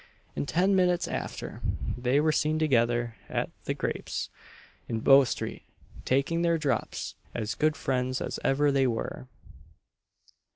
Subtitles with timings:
[0.35, 1.61] In ten minutes after,
[1.95, 4.31] they were seen together at "The Grapes,"
[4.89, 5.61] in Bow street,
[6.05, 9.27] taking their drops, as good friends as ever they were.